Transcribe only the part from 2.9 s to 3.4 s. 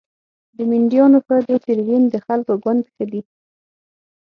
ښه دي.